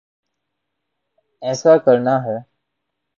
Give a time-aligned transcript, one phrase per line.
[1.41, 2.37] ایسا کرنا ہے۔